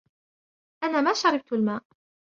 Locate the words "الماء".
1.53-1.83